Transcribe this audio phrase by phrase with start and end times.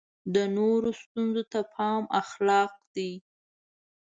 [0.33, 3.11] د نورو ستونزو ته پام اخلاق دی.